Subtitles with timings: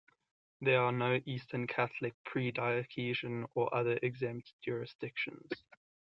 [0.61, 5.47] There are no Eastern Catholic, pre-diocesan or other exempt jurisdictions.